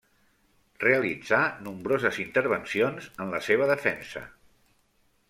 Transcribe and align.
Realitzà 0.83 1.41
nombroses 1.67 2.17
intervencions 2.25 3.11
en 3.27 3.35
la 3.37 3.43
seva 3.49 3.69
defensa. 3.73 4.25